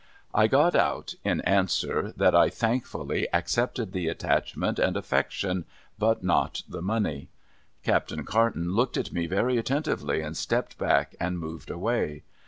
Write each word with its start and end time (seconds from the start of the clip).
I 0.33 0.47
got 0.47 0.73
out, 0.73 1.13
in 1.23 1.41
answer, 1.41 2.11
that 2.17 2.33
I 2.33 2.49
thankfully 2.49 3.27
accepted 3.31 3.91
the 3.91 4.07
attachment 4.07 4.79
and 4.79 4.97
affection, 4.97 5.63
but 5.99 6.23
not 6.23 6.63
the 6.67 6.81
money. 6.81 7.29
Captain 7.83 8.25
Carton 8.25 8.71
looked 8.73 8.97
at 8.97 9.11
me 9.13 9.27
very 9.27 9.59
attentively, 9.59 10.21
and 10.21 10.35
stepped 10.35 10.79
back, 10.79 11.13
and 11.19 11.37
moved 11.37 11.69
away. 11.69 12.23